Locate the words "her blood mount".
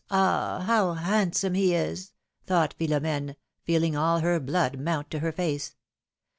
4.21-5.11